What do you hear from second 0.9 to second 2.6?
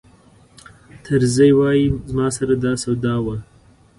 طرزي وایي زما سره